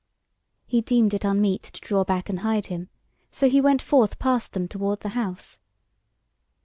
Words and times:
He 0.65 0.81
deemed 0.81 1.13
it 1.13 1.23
unmeet 1.23 1.61
to 1.61 1.79
draw 1.79 2.03
back 2.03 2.27
and 2.27 2.39
hide 2.39 2.65
him, 2.65 2.89
so 3.31 3.47
he 3.47 3.61
went 3.61 3.83
forth 3.83 4.17
past 4.17 4.53
them 4.53 4.67
toward 4.67 5.01
the 5.01 5.09
house. 5.09 5.59